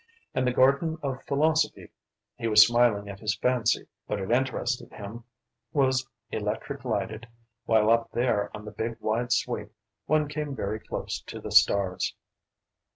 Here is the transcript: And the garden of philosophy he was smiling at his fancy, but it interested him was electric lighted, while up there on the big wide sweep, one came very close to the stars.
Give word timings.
And 0.33 0.47
the 0.47 0.51
garden 0.51 0.97
of 1.03 1.21
philosophy 1.27 1.91
he 2.35 2.47
was 2.47 2.65
smiling 2.65 3.07
at 3.07 3.19
his 3.19 3.35
fancy, 3.35 3.85
but 4.07 4.19
it 4.19 4.31
interested 4.31 4.91
him 4.91 5.25
was 5.73 6.07
electric 6.31 6.83
lighted, 6.83 7.27
while 7.65 7.91
up 7.91 8.09
there 8.11 8.49
on 8.57 8.65
the 8.65 8.71
big 8.71 8.97
wide 8.99 9.31
sweep, 9.31 9.71
one 10.07 10.27
came 10.27 10.55
very 10.55 10.79
close 10.79 11.21
to 11.27 11.39
the 11.39 11.51
stars. 11.51 12.15